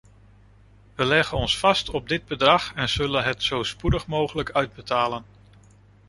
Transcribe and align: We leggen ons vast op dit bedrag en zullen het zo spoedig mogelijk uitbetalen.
We 0.95 1.05
leggen 1.05 1.37
ons 1.37 1.57
vast 1.57 1.89
op 1.89 2.07
dit 2.07 2.25
bedrag 2.25 2.73
en 2.73 2.89
zullen 2.89 3.23
het 3.23 3.43
zo 3.43 3.63
spoedig 3.63 4.07
mogelijk 4.07 4.51
uitbetalen. 4.51 5.23